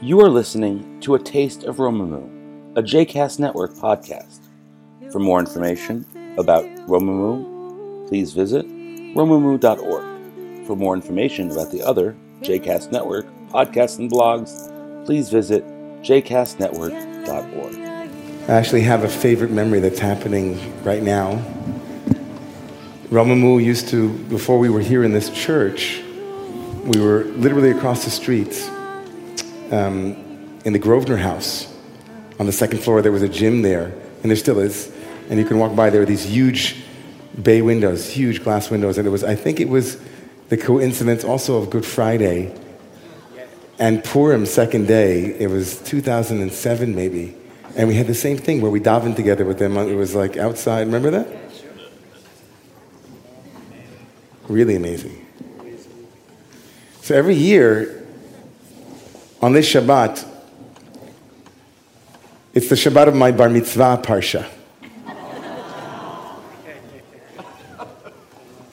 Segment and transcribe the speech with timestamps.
[0.00, 4.38] You are listening to A Taste of Romemu, a JCast Network podcast.
[5.10, 6.06] For more information
[6.38, 8.64] about Romemu, please visit
[9.16, 10.66] romemu.org.
[10.68, 15.66] For more information about the other JCast Network podcasts and blogs, please visit
[16.02, 17.74] jcastnetwork.org.
[18.48, 21.42] I actually have a favorite memory that's happening right now.
[23.08, 26.04] Romemu used to, before we were here in this church,
[26.84, 28.70] we were literally across the street
[29.70, 31.72] um, in the Grosvenor House.
[32.38, 33.92] On the second floor, there was a gym there,
[34.22, 34.92] and there still is.
[35.28, 36.76] And you can walk by, there are these huge
[37.42, 38.98] bay windows, huge glass windows.
[38.98, 40.00] And it was, I think it was
[40.48, 42.54] the coincidence also of Good Friday
[43.78, 45.38] and Purim, second day.
[45.38, 47.34] It was 2007, maybe.
[47.76, 49.76] And we had the same thing where we davened together with them.
[49.76, 50.86] It was like outside.
[50.86, 51.28] Remember that?
[54.48, 55.26] Really amazing.
[57.02, 57.97] So every year
[59.40, 60.26] on this Shabbat,
[62.54, 64.46] it's the Shabbat of my bar mitzvah parsha.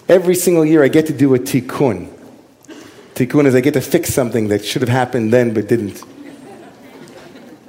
[0.07, 2.11] Every single year I get to do a tikkun.
[3.15, 6.03] Tikkun is I get to fix something that should have happened then but didn't.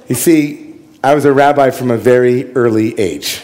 [0.07, 3.41] You see, I was a rabbi from a very early age.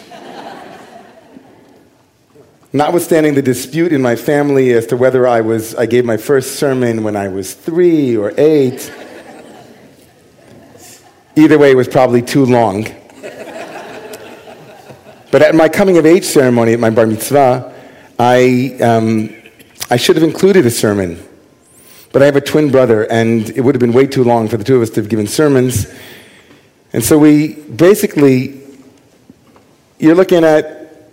[2.72, 6.56] Notwithstanding the dispute in my family as to whether I, was, I gave my first
[6.56, 8.92] sermon when I was three or eight,
[11.36, 12.88] either way, it was probably too long.
[15.34, 17.74] But at my coming of age ceremony at my bar mitzvah,
[18.20, 19.36] I, um,
[19.90, 21.18] I should have included a sermon.
[22.12, 24.58] But I have a twin brother, and it would have been way too long for
[24.58, 25.92] the two of us to have given sermons.
[26.94, 28.62] And so we basically,
[29.98, 31.10] you're looking at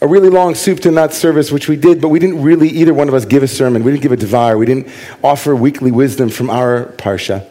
[0.00, 2.94] a really long soup to nuts service, which we did, but we didn't really, either
[2.94, 3.82] one of us, give a sermon.
[3.82, 4.56] We didn't give a devar.
[4.56, 4.86] We didn't
[5.24, 7.44] offer weekly wisdom from our parsha.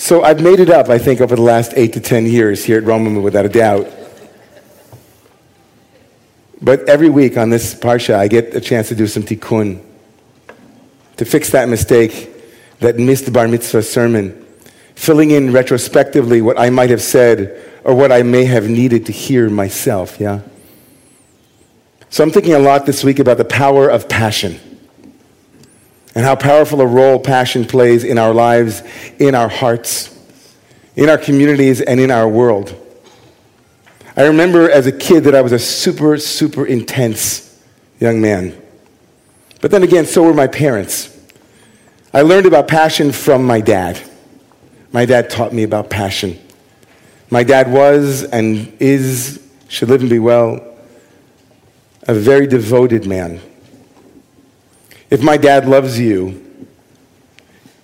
[0.00, 2.78] So I've made it up, I think, over the last eight to ten years here
[2.78, 3.86] at Romemu, without a doubt.
[6.62, 9.84] But every week on this parsha, I get a chance to do some tikkun,
[11.18, 12.30] to fix that mistake,
[12.78, 14.46] that missed bar mitzvah sermon,
[14.94, 19.12] filling in retrospectively what I might have said or what I may have needed to
[19.12, 20.40] hear myself, yeah?
[22.08, 24.69] So I'm thinking a lot this week about the power of passion
[26.14, 28.82] and how powerful a role passion plays in our lives,
[29.18, 30.16] in our hearts,
[30.96, 32.74] in our communities, and in our world.
[34.16, 37.62] I remember as a kid that I was a super, super intense
[38.00, 38.60] young man.
[39.60, 41.16] But then again, so were my parents.
[42.12, 44.00] I learned about passion from my dad.
[44.92, 46.38] My dad taught me about passion.
[47.30, 50.76] My dad was and is, should live and be well,
[52.08, 53.40] a very devoted man.
[55.10, 56.66] If my dad loves you,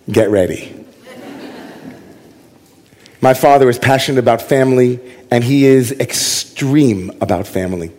[0.08, 0.72] get ready.
[3.20, 5.00] my father is passionate about family,
[5.32, 7.90] and he is extreme about family.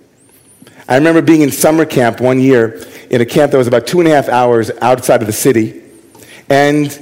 [0.87, 3.99] I remember being in summer camp one year in a camp that was about two
[3.99, 5.83] and a half hours outside of the city.
[6.49, 6.97] And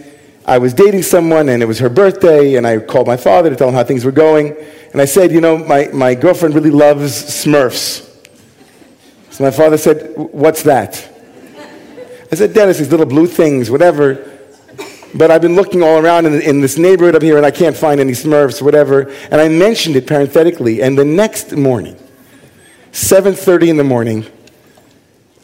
[0.47, 3.55] I was dating someone, and it was her birthday, and I called my father to
[3.55, 4.57] tell him how things were going.
[4.93, 8.01] And I said, You know, my, my girlfriend really loves Smurfs.
[9.29, 11.11] So my father said, What's that?
[12.35, 14.29] I said, Dennis, these little blue things, whatever.
[15.13, 17.77] But I've been looking all around in, in, this neighborhood up here and I can't
[17.77, 19.09] find any Smurfs, whatever.
[19.31, 20.81] And I mentioned it parenthetically.
[20.81, 21.95] And the next morning,
[22.91, 24.25] 7.30 in the morning,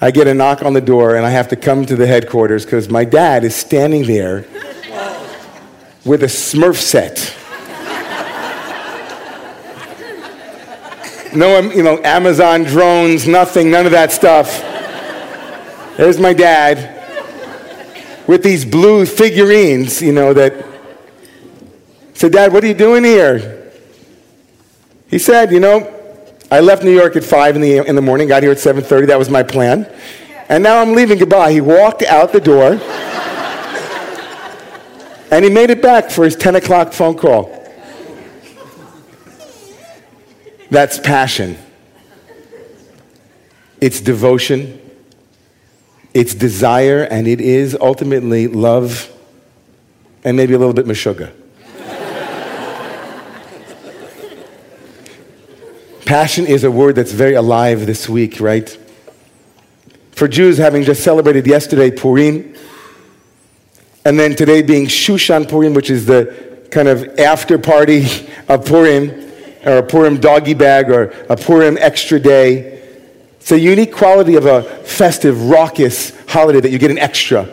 [0.01, 2.65] I get a knock on the door and I have to come to the headquarters
[2.65, 4.45] because my dad is standing there
[6.03, 7.37] with a Smurf set.
[11.33, 14.67] no, um, you know, Amazon drones, nothing, none of that stuff.
[15.97, 16.97] There's my dad
[18.27, 20.65] with these blue figurines, you know, that
[22.13, 23.71] said, Dad, what are you doing here?
[25.09, 25.91] He said, you know,
[26.49, 29.07] I left New York at 5 in the, in the morning, got here at 7.30,
[29.07, 29.91] that was my plan.
[30.47, 31.51] And now I'm leaving goodbye.
[31.51, 32.73] He walked out the door
[35.31, 37.57] and he made it back for his 10 o'clock phone call.
[40.69, 41.57] That's passion.
[43.81, 44.79] It's devotion.
[46.13, 49.11] It's desire, and it is ultimately love
[50.23, 51.31] and maybe a little bit meshuggah.
[56.05, 58.77] Passion is a word that's very alive this week, right?
[60.11, 62.53] For Jews, having just celebrated yesterday Purim,
[64.03, 68.05] and then today being Shushan Purim, which is the kind of after party
[68.49, 69.31] of Purim,
[69.65, 72.70] or a Purim doggy bag or a Purim extra day.
[73.41, 77.49] It's a unique quality of a festive, raucous holiday that you get an extra.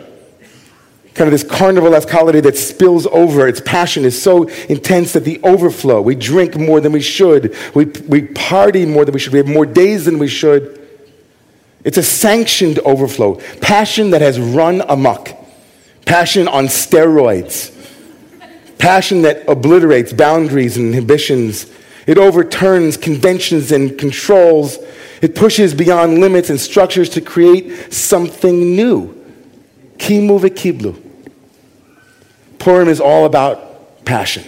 [1.15, 3.47] kind of this carnival-esque holiday that spills over.
[3.47, 5.99] Its passion is so intense that the overflow.
[5.99, 7.55] We drink more than we should.
[7.73, 9.33] We, we party more than we should.
[9.33, 10.79] We have more days than we should.
[11.83, 13.35] It's a sanctioned overflow.
[13.59, 15.31] Passion that has run amok.
[16.05, 17.75] Passion on steroids.
[18.77, 21.65] Passion that obliterates boundaries and inhibitions.
[22.05, 24.77] It overturns conventions and controls.
[25.21, 29.15] It pushes beyond limits and structures to create something new.
[29.97, 31.01] Kimu v'kiblu.
[32.57, 34.43] Purim is all about passion.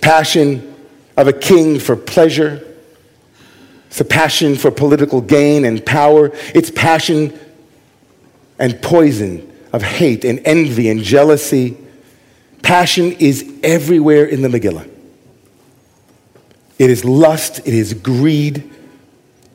[0.00, 0.74] Passion
[1.16, 2.64] of a king for pleasure.
[3.88, 6.30] It's a passion for political gain and power.
[6.54, 7.38] It's passion
[8.58, 11.76] and poison of hate and envy and jealousy.
[12.62, 14.88] Passion is everywhere in the Megillah.
[16.78, 18.70] It is lust, it is greed,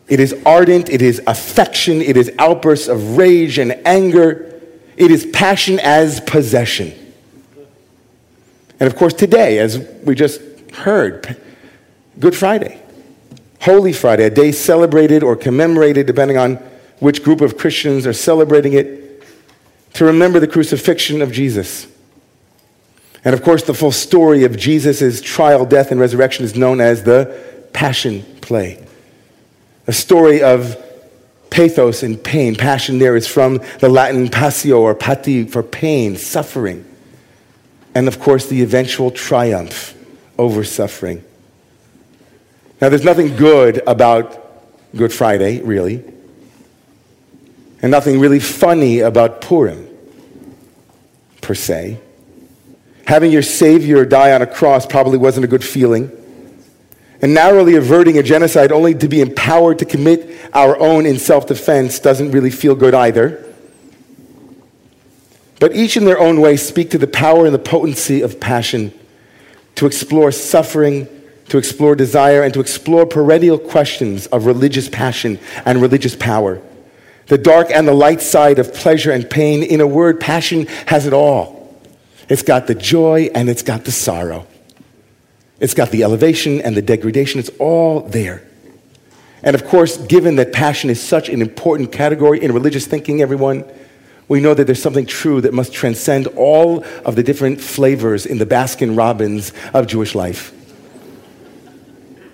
[0.07, 4.61] it is ardent, it is affection, it is outbursts of rage and anger,
[4.97, 6.93] it is passion as possession.
[8.79, 10.41] And of course, today, as we just
[10.73, 11.37] heard,
[12.19, 12.81] Good Friday,
[13.61, 16.55] Holy Friday, a day celebrated or commemorated, depending on
[16.99, 19.23] which group of Christians are celebrating it,
[19.93, 21.87] to remember the crucifixion of Jesus.
[23.23, 27.03] And of course, the full story of Jesus' trial, death, and resurrection is known as
[27.03, 27.39] the
[27.71, 28.82] Passion Play.
[29.87, 30.77] A story of
[31.49, 32.55] pathos and pain.
[32.55, 36.85] Passion there is from the Latin passio or pati for pain, suffering.
[37.95, 39.95] And of course, the eventual triumph
[40.37, 41.23] over suffering.
[42.81, 44.39] Now, there's nothing good about
[44.95, 46.03] Good Friday, really,
[47.81, 49.87] and nothing really funny about Purim,
[51.41, 51.99] per se.
[53.05, 56.11] Having your Savior die on a cross probably wasn't a good feeling.
[57.23, 61.47] And narrowly averting a genocide only to be empowered to commit our own in self
[61.47, 63.41] defense doesn't really feel good either.
[65.61, 68.93] But each in their own way speak to the power and the potency of passion
[69.75, 71.07] to explore suffering,
[71.47, 76.61] to explore desire, and to explore perennial questions of religious passion and religious power.
[77.27, 79.63] The dark and the light side of pleasure and pain.
[79.63, 81.73] In a word, passion has it all.
[82.27, 84.45] It's got the joy and it's got the sorrow.
[85.63, 87.39] It's got the elevation and the degradation.
[87.39, 88.45] It's all there.
[89.43, 93.63] And of course, given that passion is such an important category in religious thinking, everyone,
[94.27, 98.39] we know that there's something true that must transcend all of the different flavors in
[98.39, 100.51] the Baskin Robbins of Jewish life.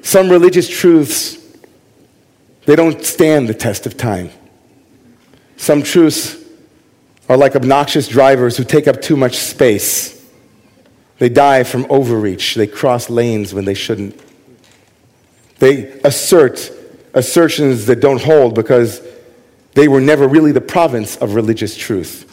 [0.02, 1.38] Some religious truths,
[2.66, 4.32] they don't stand the test of time.
[5.56, 6.36] Some truths
[7.30, 10.19] are like obnoxious drivers who take up too much space.
[11.20, 12.56] They die from overreach.
[12.56, 14.20] They cross lanes when they shouldn't.
[15.60, 16.72] They assert
[17.14, 19.02] assertions that don't hold because
[19.74, 22.26] they were never really the province of religious truth.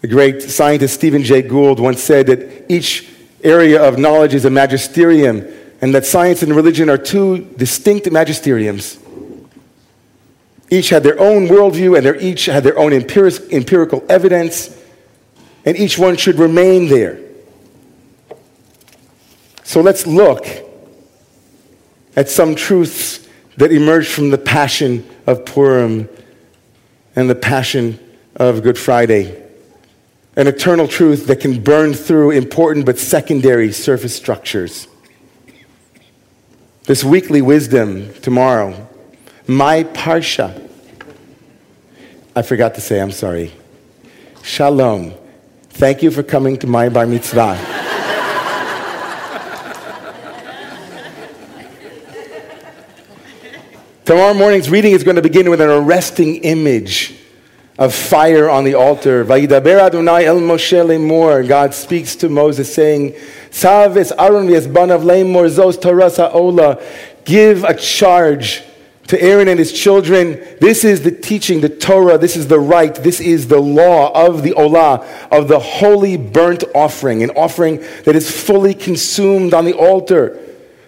[0.00, 3.08] The great scientist Stephen Jay Gould once said that each
[3.42, 5.46] area of knowledge is a magisterium,
[5.80, 8.98] and that science and religion are two distinct magisteriums.
[10.68, 14.76] Each had their own worldview, and each had their own empiric, empirical evidence,
[15.64, 17.25] and each one should remain there.
[19.66, 20.46] So let's look
[22.14, 23.26] at some truths
[23.56, 26.08] that emerge from the passion of Purim
[27.16, 27.98] and the passion
[28.36, 29.42] of Good Friday.
[30.36, 34.86] An eternal truth that can burn through important but secondary surface structures.
[36.84, 38.88] This weekly wisdom tomorrow
[39.48, 40.70] my Parsha.
[42.36, 43.52] I forgot to say, I'm sorry.
[44.44, 45.14] Shalom.
[45.70, 47.75] Thank you for coming to my Bar Mitzvah.
[54.06, 57.12] Tomorrow morning's reading is going to begin with an arresting image
[57.76, 59.24] of fire on the altar.
[59.24, 61.48] Vayidaber Adonai el Moshe lemor.
[61.48, 63.14] God speaks to Moses saying,
[63.50, 66.80] Tzav es Aaron v'es banav lemor zos Torah ola.
[67.24, 68.62] Give a charge
[69.08, 72.94] to Aaron and his children, this is the teaching, the Torah, this is the right,
[72.94, 78.14] this is the law of the Olah, of the holy burnt offering, an offering that
[78.14, 80.40] is fully consumed on the altar.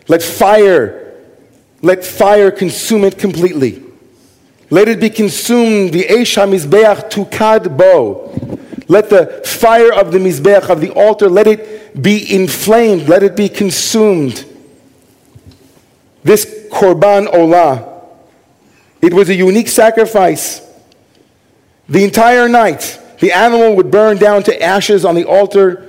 [0.06, 1.07] Let fire,
[1.82, 3.82] let fire consume it completely.
[4.70, 8.58] Let it be consumed, the Eish HaMizbeach tukad bo.
[8.88, 13.36] Let the fire of the Mizbeach, of the altar, let it be inflamed, let it
[13.36, 14.44] be consumed.
[16.24, 18.02] This Korban Olah,
[19.00, 20.62] it was a unique sacrifice.
[21.88, 25.87] The entire night, the animal would burn down to ashes on the altar.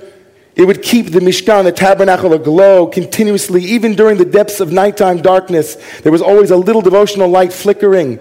[0.60, 5.22] It would keep the Mishkan, the tabernacle, aglow continuously, even during the depths of nighttime
[5.22, 5.78] darkness.
[6.02, 8.18] There was always a little devotional light flickering.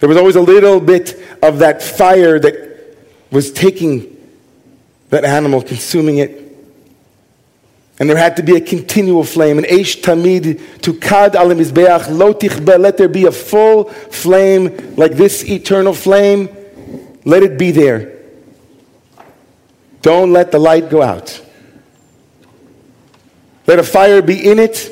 [0.00, 2.98] There was always a little bit of that fire that
[3.30, 4.14] was taking
[5.08, 6.54] that animal, consuming it.
[7.98, 9.56] And there had to be a continual flame.
[9.56, 12.78] An eish tamid tukad al mizbeach lo tichbe.
[12.78, 16.54] Let there be a full flame like this eternal flame.
[17.24, 18.15] Let it be there.
[20.06, 21.44] Don't let the light go out.
[23.66, 24.88] Let a fire be in it.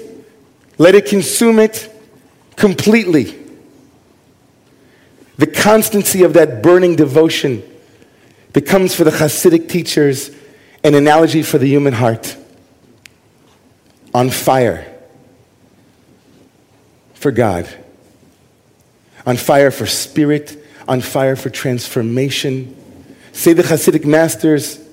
[0.77, 1.89] Let it consume it
[2.57, 3.39] completely.
[5.37, 7.63] The constancy of that burning devotion
[8.53, 10.33] becomes for the Hasidic teachers
[10.83, 12.37] an analogy for the human heart
[14.13, 14.93] on fire
[17.15, 17.69] for God,
[19.25, 22.77] on fire for spirit, on fire for transformation.
[23.31, 24.84] Say the Hasidic masters,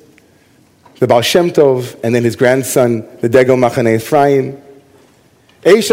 [1.01, 4.61] the Baal Shem Tov, and then his grandson, the Degel Machane Ephraim.
[5.63, 5.83] Let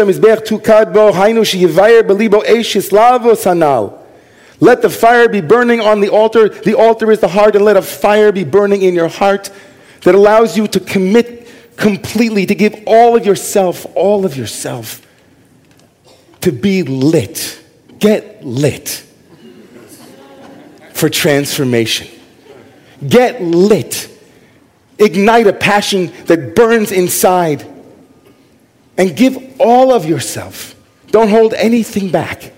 [4.83, 6.49] the fire be burning on the altar.
[6.49, 9.49] The altar is the heart, and let a fire be burning in your heart
[10.01, 15.07] that allows you to commit completely, to give all of yourself, all of yourself,
[16.41, 17.59] to be lit.
[17.97, 19.03] Get lit
[20.93, 22.07] for transformation.
[23.07, 24.07] Get lit.
[24.99, 27.65] Ignite a passion that burns inside.
[28.97, 30.75] And give all of yourself.
[31.07, 32.51] Don't hold anything back.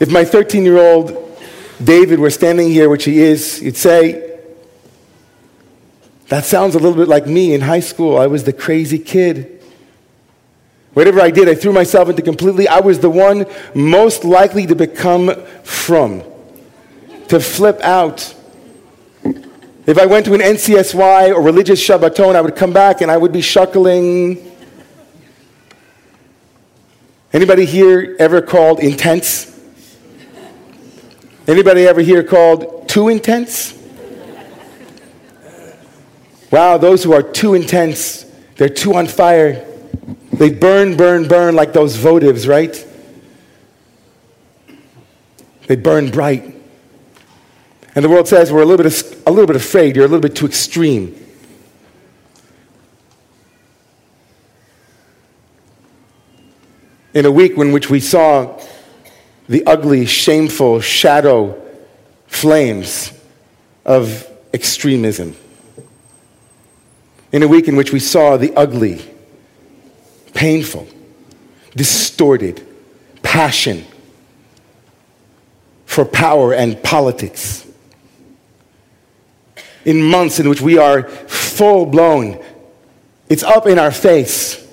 [0.00, 1.38] If my 13 year old
[1.82, 4.38] David were standing here, which he is, you'd say,
[6.28, 8.18] That sounds a little bit like me in high school.
[8.18, 9.62] I was the crazy kid.
[10.92, 12.66] Whatever I did, I threw myself into completely.
[12.66, 16.24] I was the one most likely to become from,
[17.28, 18.34] to flip out.
[19.90, 23.16] If I went to an NCSY or religious Shabbaton, I would come back and I
[23.16, 24.40] would be shuckling.
[27.32, 29.60] Anybody here ever called intense?
[31.48, 33.76] Anybody ever here called too intense?
[36.52, 38.26] Wow, those who are too intense,
[38.58, 39.66] they're too on fire.
[40.32, 42.86] They burn, burn, burn like those votives, right?
[45.66, 46.59] They burn bright.
[47.94, 50.20] And the world says we're a little bit, a little bit afraid, you're a little
[50.20, 51.16] bit too extreme.
[57.12, 58.60] In a week in which we saw
[59.48, 61.60] the ugly, shameful shadow
[62.28, 63.12] flames
[63.84, 65.34] of extremism.
[67.32, 69.04] In a week in which we saw the ugly,
[70.34, 70.86] painful,
[71.74, 72.64] distorted
[73.22, 73.84] passion
[75.86, 77.66] for power and politics.
[79.84, 82.42] In months in which we are full blown,
[83.28, 84.66] it's up in our face.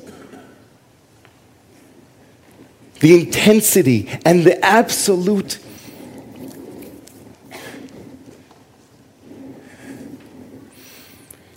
[2.99, 5.59] The intensity and the absolute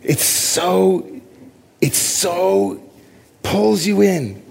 [0.03, 1.09] it's so
[1.81, 2.83] it so
[3.43, 4.43] pulls you in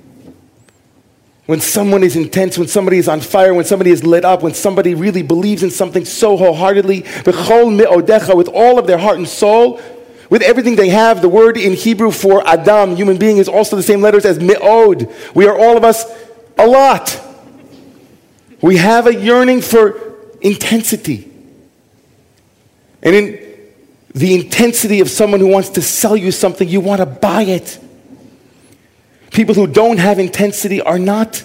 [1.50, 4.54] when someone is intense when somebody is on fire when somebody is lit up when
[4.54, 9.82] somebody really believes in something so wholeheartedly with all of their heart and soul
[10.30, 13.84] with everything they have the word in hebrew for adam human being is also the
[13.84, 16.06] same letters as me'od we are all of us
[16.60, 17.20] a lot.
[18.62, 21.32] We have a yearning for intensity.
[23.02, 23.70] And in
[24.14, 27.80] the intensity of someone who wants to sell you something, you want to buy it.
[29.32, 31.44] People who don't have intensity are not,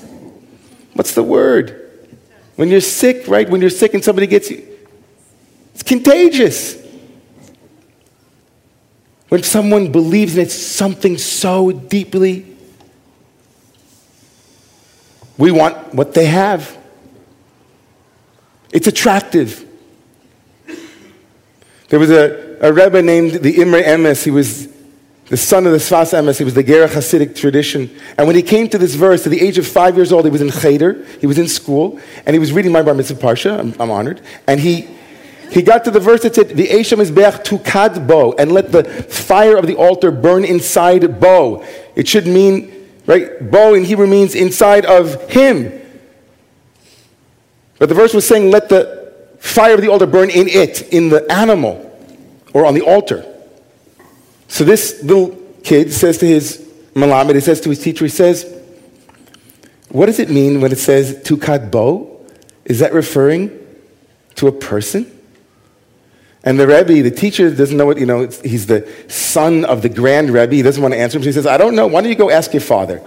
[0.94, 1.80] what's the word?
[2.56, 3.48] When you're sick, right?
[3.48, 4.66] When you're sick and somebody gets you,
[5.74, 6.82] it's contagious.
[9.28, 12.54] When someone believes in it, something so deeply
[15.36, 16.76] we want what they have.
[18.72, 19.66] It's attractive.
[21.88, 24.24] There was a, a Rebbe named the Imre Emes.
[24.24, 24.68] He was
[25.34, 26.38] the son of the Sfas Emes.
[26.38, 27.90] He was the Gerach Hasidic tradition.
[28.16, 30.30] And when he came to this verse, at the age of five years old, he
[30.30, 31.04] was in Cheder.
[31.20, 31.98] He was in school.
[32.24, 33.58] And he was reading my Bar Mitzvah Parsha.
[33.58, 34.20] I'm, I'm honored.
[34.46, 34.88] And he,
[35.50, 38.84] he got to the verse that said, The Eish HaMizbeach tukad bo, and let the
[38.84, 41.64] fire of the altar burn inside bo.
[41.96, 42.70] It should mean
[43.06, 43.50] Right?
[43.50, 45.80] Bo in Hebrew means inside of him.
[47.78, 51.10] But the verse was saying, let the fire of the altar burn in it, in
[51.10, 51.90] the animal,
[52.54, 53.26] or on the altar.
[54.54, 56.58] So this little kid says to his
[56.94, 58.44] malamed, he says to his teacher, he says,
[59.88, 62.24] what does it mean when it says tukad bo?
[62.64, 63.50] Is that referring
[64.36, 65.10] to a person?
[66.44, 69.88] And the Rebbe, the teacher, doesn't know what, you know, he's the son of the
[69.88, 70.54] grand Rebbe.
[70.54, 71.24] He doesn't want to answer him.
[71.24, 71.88] So he says, I don't know.
[71.88, 73.02] Why don't you go ask your father?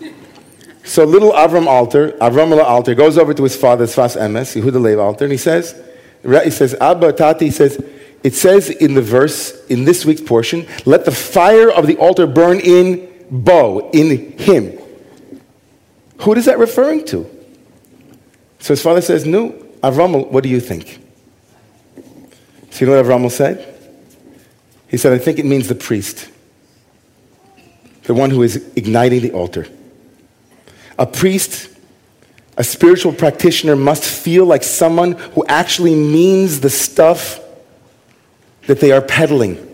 [0.84, 4.98] so little Avram Alter, Avram Alter, goes over to his father's Sfas Emes, Yehuda Lev
[4.98, 5.74] Alter, and he says,
[6.22, 7.82] he says, Abba Tati, he says,
[8.22, 12.26] it says in the verse, in this week's portion, let the fire of the altar
[12.26, 14.78] burn in Bo, in him.
[16.20, 17.30] Who is that referring to?
[18.58, 19.50] So his father says, No,
[19.82, 21.00] Avramel, what do you think?
[22.70, 23.74] So you know what Avramel said?
[24.88, 26.28] He said, I think it means the priest,
[28.04, 29.66] the one who is igniting the altar.
[30.98, 31.68] A priest,
[32.56, 37.40] a spiritual practitioner, must feel like someone who actually means the stuff
[38.68, 39.64] that they are peddling.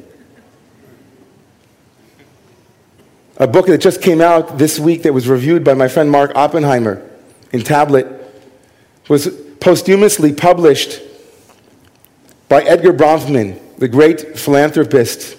[3.37, 6.31] A book that just came out this week that was reviewed by my friend Mark
[6.37, 7.05] Oppenheimer
[7.53, 8.07] in Tablet
[9.09, 9.27] was
[9.59, 11.03] posthumously published
[12.49, 15.37] by Edgar Bronfman, the great philanthropist,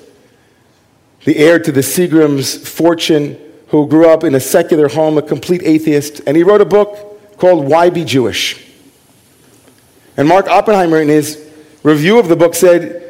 [1.24, 5.62] the heir to the Seagram's fortune, who grew up in a secular home, a complete
[5.63, 8.62] atheist, and he wrote a book called Why Be Jewish?
[10.17, 11.41] And Mark Oppenheimer, in his
[11.83, 13.04] review of the book, said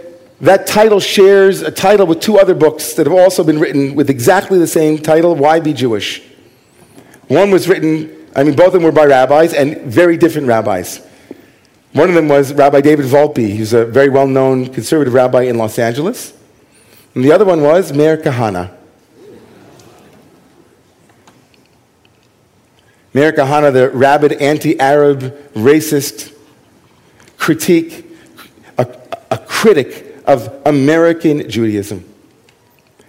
[0.46, 4.10] that title shares a title with two other books that have also been written with
[4.10, 6.22] exactly the same title, Why Be Jewish?
[7.28, 11.06] One was written, I mean, both of them were by rabbis and very different rabbis.
[11.94, 15.58] One of them was Rabbi David Wolpe, who's a very well known conservative rabbi in
[15.58, 16.34] Los Angeles.
[17.14, 18.76] And the other one was Meir Kahana.
[23.14, 25.22] Meir Kahana, the rabid anti Arab
[25.54, 26.36] racist
[27.38, 28.06] critique,
[28.78, 28.86] a,
[29.32, 32.04] a critic of American Judaism.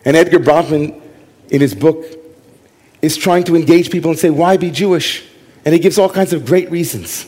[0.04, 1.00] And Edgar Bronfman,
[1.48, 2.04] in his book,
[3.02, 5.24] is trying to engage people and say, why be Jewish?
[5.64, 7.26] And he gives all kinds of great reasons.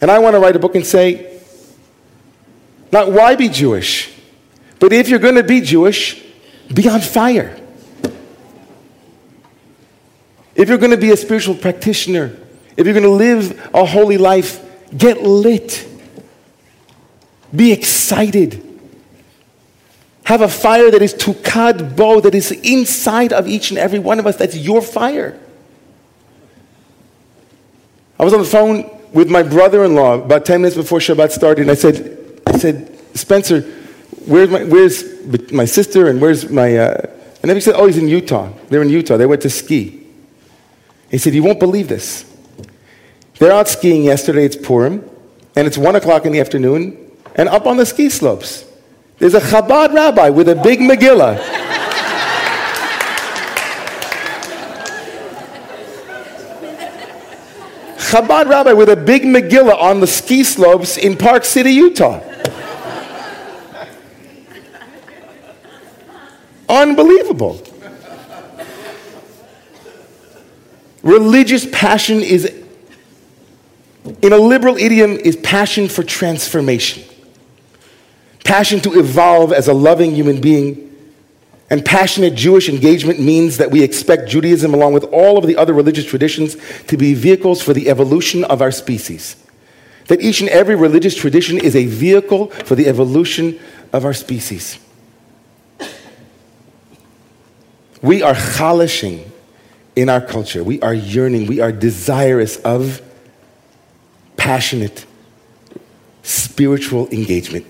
[0.00, 1.40] And I want to write a book and say,
[2.92, 4.12] not why be Jewish,
[4.78, 6.24] but if you're going to be Jewish,
[6.72, 7.56] be on fire.
[10.54, 12.36] If you're going to be a spiritual practitioner,
[12.76, 14.64] if you're going to live a holy life,
[14.96, 15.86] get lit.
[17.54, 18.66] Be excited.
[20.24, 24.18] Have a fire that is tukad bo, that is inside of each and every one
[24.18, 24.36] of us.
[24.36, 25.38] That's your fire.
[28.18, 31.70] I was on the phone with my brother-in-law about 10 minutes before Shabbat started, and
[31.70, 33.62] I said, I said, Spencer,
[34.26, 37.06] where's my, where's my sister and where's my, uh,
[37.42, 38.52] and then he said, oh, he's in Utah.
[38.68, 39.16] They're in Utah.
[39.16, 40.06] They went to ski.
[41.10, 42.24] He said, you won't believe this.
[43.38, 44.44] They're out skiing yesterday.
[44.44, 45.08] It's Purim,
[45.56, 47.09] and it's 1 o'clock in the afternoon,
[47.40, 48.66] and up on the ski slopes,
[49.18, 51.38] there's a Chabad rabbi with a big Megillah.
[57.96, 62.20] Chabad rabbi with a big Megillah on the ski slopes in Park City, Utah.
[66.68, 67.62] Unbelievable.
[71.02, 72.44] Religious passion is,
[74.20, 77.09] in a liberal idiom, is passion for transformation.
[78.44, 80.90] Passion to evolve as a loving human being
[81.70, 85.72] and passionate Jewish engagement means that we expect Judaism, along with all of the other
[85.72, 86.56] religious traditions,
[86.88, 89.36] to be vehicles for the evolution of our species.
[90.08, 93.60] That each and every religious tradition is a vehicle for the evolution
[93.92, 94.80] of our species.
[98.02, 99.30] We are chalishing
[99.94, 100.64] in our culture.
[100.64, 101.46] We are yearning.
[101.46, 103.00] We are desirous of
[104.36, 105.06] passionate
[106.24, 107.66] spiritual engagement.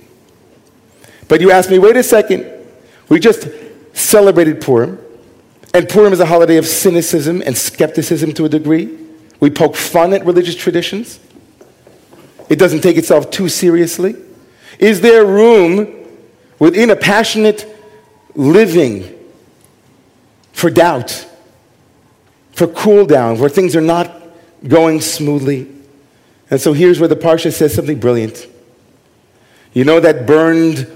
[1.30, 2.44] But you ask me, wait a second.
[3.08, 3.48] We just
[3.92, 4.98] celebrated Purim,
[5.72, 8.98] and Purim is a holiday of cynicism and skepticism to a degree.
[9.38, 11.20] We poke fun at religious traditions.
[12.48, 14.16] It doesn't take itself too seriously.
[14.80, 16.04] Is there room
[16.58, 17.64] within a passionate
[18.34, 19.16] living
[20.52, 21.28] for doubt,
[22.50, 24.20] for cool down, where things are not
[24.66, 25.68] going smoothly?
[26.50, 28.48] And so here's where the Parsha says something brilliant.
[29.72, 30.88] You know that burned,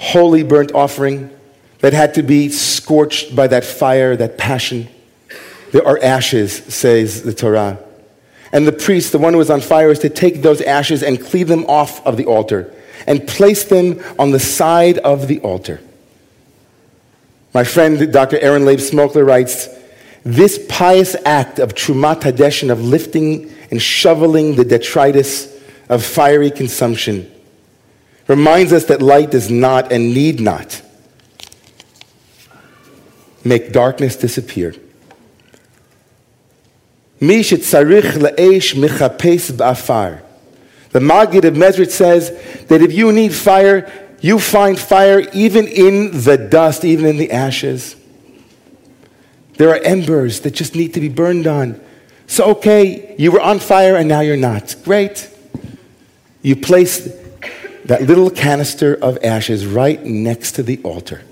[0.00, 1.30] holy burnt offering
[1.80, 4.88] that had to be scorched by that fire, that passion.
[5.72, 7.78] There are ashes, says the Torah.
[8.50, 11.20] And the priest, the one who was on fire, is to take those ashes and
[11.20, 12.74] cleave them off of the altar
[13.06, 15.80] and place them on the side of the altar.
[17.52, 18.38] My friend Dr.
[18.38, 19.68] Aaron Leib Smokler writes
[20.24, 27.30] This pious act of Trumat Hadeshin, of lifting and shoveling the detritus of fiery consumption,
[28.30, 30.80] reminds us that light does not and need not
[33.44, 34.72] make darkness disappear.
[40.92, 42.30] The Maggid of Mezritch says
[42.66, 43.90] that if you need fire,
[44.20, 47.96] you find fire even in the dust, even in the ashes.
[49.54, 51.80] There are embers that just need to be burned on.
[52.28, 54.76] So, okay, you were on fire and now you're not.
[54.84, 55.28] Great.
[56.42, 57.19] you place
[57.84, 61.22] that little canister of ashes right next to the altar,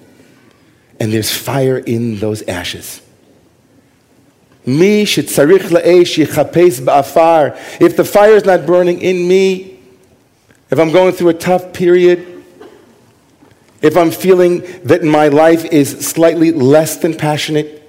[0.99, 3.03] and there's fire in those ashes.
[7.81, 9.79] If the fire is not burning in me,
[10.71, 12.45] if I'm going through a tough period,
[13.81, 17.83] if I'm feeling that my life is slightly less than passionate,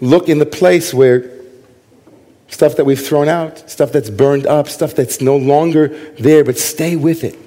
[0.00, 1.30] look in the place where
[2.48, 6.58] stuff that we've thrown out, stuff that's burned up, stuff that's no longer there, but
[6.58, 7.38] stay with it.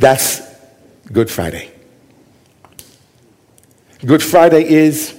[0.00, 0.40] That's
[1.12, 1.70] Good Friday.
[4.02, 5.14] Good Friday is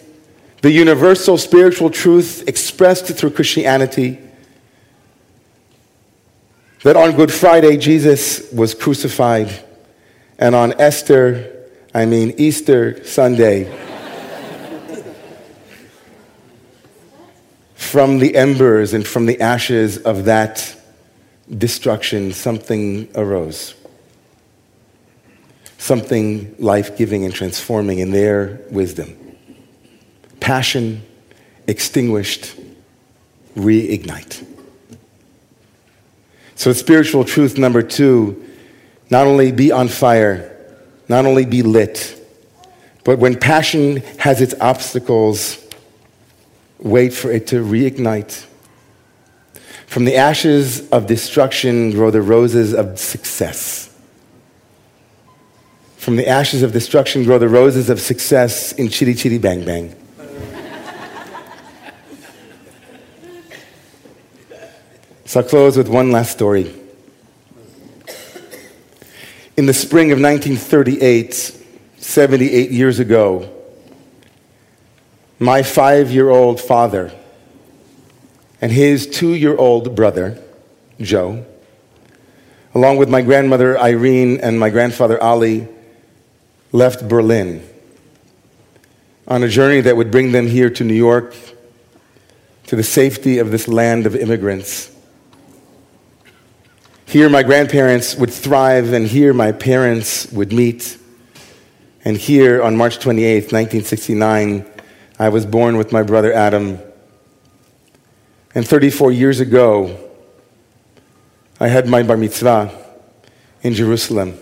[0.63, 4.17] the universal spiritual truth expressed through Christianity
[6.81, 9.51] that on Good Friday Jesus was crucified,
[10.39, 13.65] and on Esther, I mean Easter Sunday,
[17.75, 20.75] from the embers and from the ashes of that
[21.55, 23.75] destruction, something arose.
[25.81, 29.17] Something life giving and transforming in their wisdom.
[30.39, 31.01] Passion
[31.65, 32.55] extinguished,
[33.55, 34.45] reignite.
[36.53, 38.45] So, spiritual truth number two
[39.09, 40.55] not only be on fire,
[41.09, 42.15] not only be lit,
[43.03, 45.57] but when passion has its obstacles,
[46.77, 48.45] wait for it to reignite.
[49.87, 53.90] From the ashes of destruction grow the roses of success.
[56.01, 59.95] From the ashes of destruction grow the roses of success in Chitty Chitty Bang Bang.
[65.25, 66.73] so I'll close with one last story.
[69.55, 71.61] In the spring of 1938,
[71.97, 73.53] 78 years ago,
[75.37, 77.11] my five year old father
[78.59, 80.41] and his two year old brother,
[80.99, 81.45] Joe,
[82.73, 85.67] along with my grandmother Irene and my grandfather Ali,
[86.71, 87.67] left Berlin
[89.27, 91.35] on a journey that would bring them here to New York,
[92.67, 94.89] to the safety of this land of immigrants.
[97.05, 100.97] Here, my grandparents would thrive, and here, my parents would meet.
[102.05, 104.65] And here, on March 28, 1969,
[105.19, 106.79] I was born with my brother Adam.
[108.55, 109.97] And 34 years ago,
[111.59, 112.71] I had my bar mitzvah
[113.61, 114.40] in Jerusalem.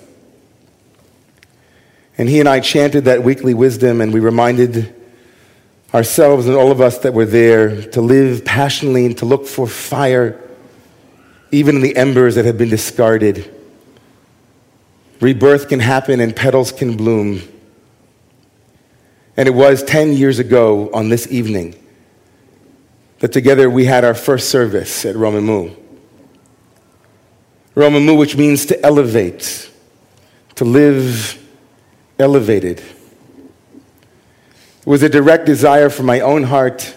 [2.19, 4.93] And he and I chanted that weekly wisdom, and we reminded
[5.93, 9.65] ourselves and all of us that were there to live passionately and to look for
[9.65, 10.37] fire,
[11.51, 13.49] even in the embers that have been discarded.
[15.21, 17.41] Rebirth can happen and petals can bloom.
[19.37, 21.81] And it was 10 years ago on this evening
[23.19, 25.73] that together we had our first service at Romemu.
[27.75, 29.71] Romemu, which means to elevate,
[30.55, 31.38] to live
[32.19, 32.79] elevated.
[32.79, 32.85] It
[34.85, 36.95] was a direct desire from my own heart,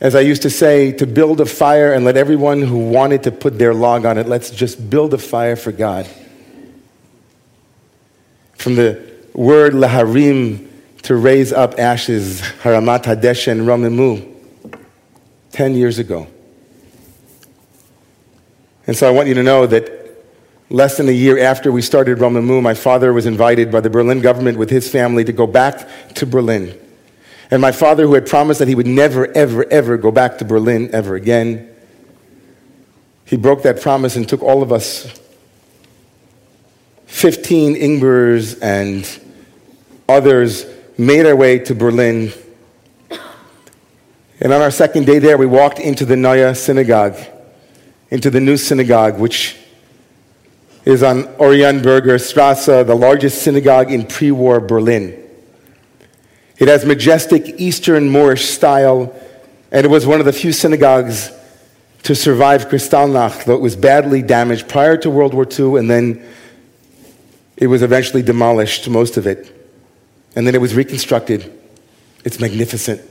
[0.00, 3.32] as I used to say, to build a fire and let everyone who wanted to
[3.32, 6.06] put their log on it, let's just build a fire for God.
[8.54, 10.68] From the word laharim,
[11.02, 14.36] to raise up ashes, Haramat Hadesh and Romemu,
[15.52, 16.26] 10 years ago.
[18.86, 20.07] And so I want you to know that
[20.70, 24.20] less than a year after we started Romemu, my father was invited by the Berlin
[24.20, 26.78] government with his family to go back to Berlin.
[27.50, 30.44] And my father, who had promised that he would never, ever, ever go back to
[30.44, 31.74] Berlin ever again,
[33.24, 35.18] he broke that promise and took all of us
[37.06, 39.06] 15 Ingbers and
[40.08, 40.66] others
[40.98, 42.32] made our way to Berlin.
[44.40, 47.16] And on our second day there, we walked into the Neue Synagogue,
[48.10, 49.56] into the new synagogue, which
[50.84, 55.24] is on Oranienburger Strasse, the largest synagogue in pre war Berlin.
[56.58, 59.14] It has majestic Eastern Moorish style,
[59.70, 61.30] and it was one of the few synagogues
[62.04, 66.24] to survive Kristallnacht, though it was badly damaged prior to World War II, and then
[67.56, 69.54] it was eventually demolished, most of it.
[70.34, 71.52] And then it was reconstructed.
[72.24, 73.02] It's magnificent.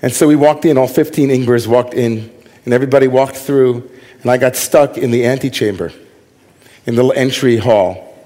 [0.00, 2.30] And so we walked in, all 15 Ingbers walked in,
[2.64, 3.90] and everybody walked through,
[4.22, 5.92] and I got stuck in the antechamber,
[6.86, 8.16] in the entry hall.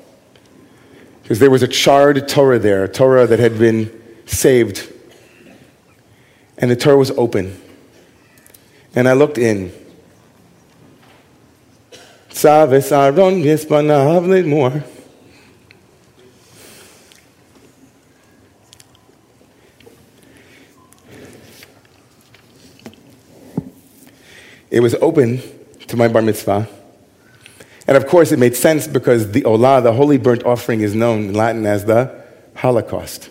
[1.22, 3.90] Because there was a charred Torah there, a Torah that had been
[4.26, 4.92] saved.
[6.56, 7.60] And the Torah was open.
[8.94, 9.72] And I looked in.
[24.70, 25.42] it was open
[25.88, 26.68] to my bar mitzvah.
[27.88, 31.30] And of course, it made sense because the Olah, the holy burnt offering, is known
[31.30, 32.22] in Latin as the
[32.54, 33.30] Holocaust.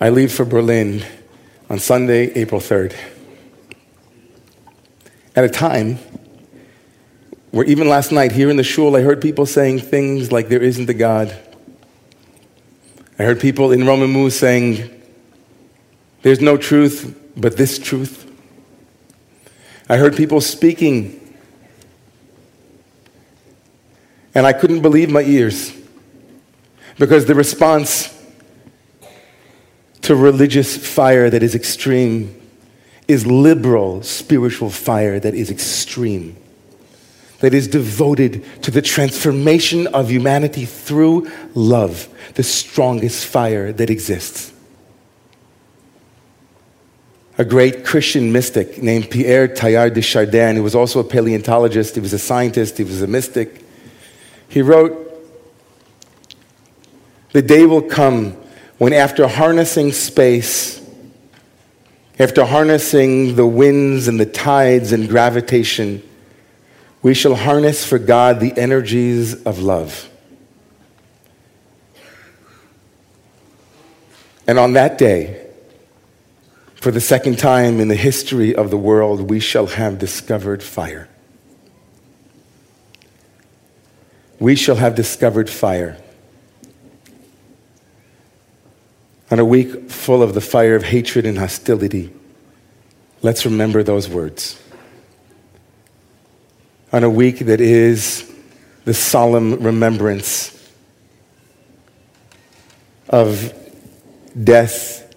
[0.00, 1.04] I leave for Berlin
[1.68, 2.94] on Sunday, April 3rd.
[5.34, 5.98] At a time
[7.50, 10.62] where even last night here in the shul, I heard people saying things like, There
[10.62, 11.36] isn't a God.
[13.18, 14.97] I heard people in Romemu saying,
[16.22, 18.24] There's no truth but this truth.
[19.88, 21.36] I heard people speaking,
[24.34, 25.72] and I couldn't believe my ears
[26.98, 28.14] because the response
[30.02, 32.34] to religious fire that is extreme
[33.06, 36.36] is liberal spiritual fire that is extreme,
[37.40, 44.52] that is devoted to the transformation of humanity through love, the strongest fire that exists.
[47.38, 52.00] A great Christian mystic named Pierre Teilhard de Chardin, who was also a paleontologist, he
[52.00, 53.64] was a scientist, he was a mystic,
[54.48, 55.24] he wrote,
[57.32, 58.32] The day will come
[58.78, 60.84] when, after harnessing space,
[62.18, 66.02] after harnessing the winds and the tides and gravitation,
[67.02, 70.10] we shall harness for God the energies of love.
[74.48, 75.47] And on that day,
[76.80, 81.08] for the second time in the history of the world, we shall have discovered fire.
[84.38, 85.98] We shall have discovered fire.
[89.30, 92.12] On a week full of the fire of hatred and hostility,
[93.22, 94.62] let's remember those words.
[96.92, 98.32] On a week that is
[98.84, 100.54] the solemn remembrance
[103.08, 103.52] of
[104.42, 105.07] death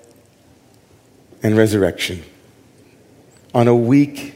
[1.43, 2.23] and resurrection.
[3.53, 4.33] On a week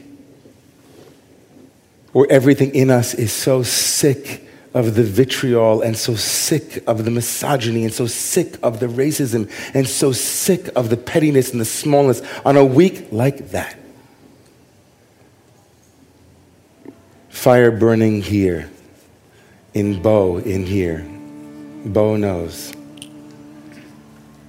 [2.12, 4.42] where everything in us is so sick
[4.76, 9.50] of the vitriol and so sick of the misogyny and so sick of the racism
[9.72, 13.78] and so sick of the pettiness and the smallness on a week like that.
[17.30, 18.70] Fire burning here,
[19.72, 21.06] in Bo, in here.
[21.86, 22.72] Bo knows.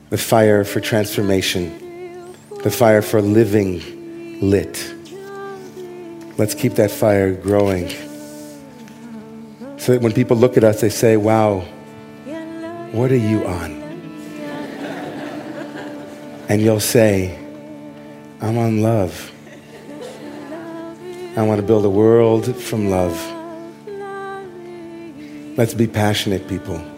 [0.10, 1.87] The fire for transformation,
[2.63, 3.82] the fire for living
[4.41, 4.93] lit.
[6.38, 7.89] Let's keep that fire growing.
[9.78, 11.60] So that when people look at us, they say, wow,
[12.91, 13.82] what are you on?
[16.50, 17.38] And you'll say,
[18.41, 19.32] I'm on love.
[21.36, 23.15] I want to build a world from love.
[25.58, 26.96] Let's be passionate people.